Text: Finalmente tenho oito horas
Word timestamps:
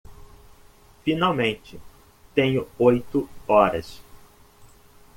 Finalmente 1.03 1.79
tenho 2.33 2.67
oito 2.79 3.29
horas 3.47 4.01